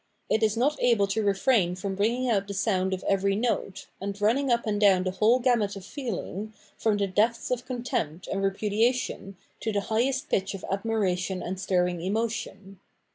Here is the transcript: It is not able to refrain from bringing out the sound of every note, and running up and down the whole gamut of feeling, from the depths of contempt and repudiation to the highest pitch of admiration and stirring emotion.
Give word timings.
It 0.31 0.41
is 0.41 0.57
not 0.57 0.81
able 0.81 1.05
to 1.05 1.21
refrain 1.21 1.75
from 1.75 1.93
bringing 1.93 2.27
out 2.27 2.47
the 2.47 2.55
sound 2.55 2.91
of 2.91 3.03
every 3.07 3.35
note, 3.35 3.85
and 4.01 4.19
running 4.19 4.49
up 4.51 4.65
and 4.65 4.81
down 4.81 5.03
the 5.03 5.11
whole 5.11 5.37
gamut 5.37 5.75
of 5.75 5.85
feeling, 5.85 6.55
from 6.75 6.97
the 6.97 7.05
depths 7.05 7.51
of 7.51 7.67
contempt 7.67 8.27
and 8.27 8.41
repudiation 8.41 9.37
to 9.59 9.71
the 9.71 9.81
highest 9.93 10.27
pitch 10.27 10.55
of 10.55 10.65
admiration 10.71 11.43
and 11.43 11.59
stirring 11.59 12.01
emotion. 12.01 12.79